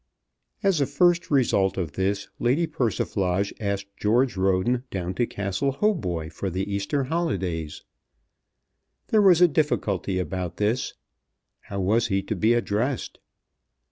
As 0.63 0.81
a 0.81 0.87
first 0.87 1.29
result 1.29 1.77
of 1.77 1.91
this 1.91 2.27
Lady 2.39 2.65
Persiflage 2.65 3.53
asked 3.59 3.95
George 3.97 4.35
Roden 4.35 4.83
down 4.89 5.13
to 5.13 5.27
Castle 5.27 5.73
Hautboy 5.73 6.31
for 6.31 6.49
the 6.49 6.67
Easter 6.73 7.03
holidays. 7.03 7.83
There 9.09 9.21
was 9.21 9.41
a 9.41 9.47
difficulty 9.47 10.17
about 10.17 10.57
this. 10.57 10.95
How 11.59 11.79
was 11.79 12.07
he 12.07 12.23
to 12.23 12.35
be 12.35 12.55
addressed? 12.55 13.19